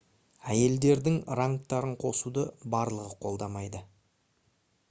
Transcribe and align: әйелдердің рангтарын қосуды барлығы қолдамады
әйелдердің 0.53 1.19
рангтарын 1.41 1.95
қосуды 2.05 2.47
барлығы 2.77 3.15
қолдамады 3.27 3.87